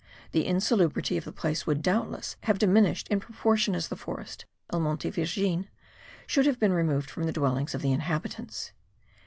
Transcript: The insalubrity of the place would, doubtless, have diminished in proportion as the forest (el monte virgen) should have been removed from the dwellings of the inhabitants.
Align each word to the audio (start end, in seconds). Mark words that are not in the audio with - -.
The 0.31 0.47
insalubrity 0.47 1.15
of 1.15 1.25
the 1.25 1.31
place 1.31 1.67
would, 1.67 1.83
doubtless, 1.83 2.35
have 2.45 2.57
diminished 2.57 3.07
in 3.09 3.19
proportion 3.19 3.75
as 3.75 3.87
the 3.87 3.95
forest 3.95 4.45
(el 4.73 4.79
monte 4.79 5.11
virgen) 5.11 5.67
should 6.25 6.47
have 6.47 6.59
been 6.59 6.73
removed 6.73 7.11
from 7.11 7.25
the 7.25 7.31
dwellings 7.31 7.75
of 7.75 7.83
the 7.83 7.91
inhabitants. 7.91 8.71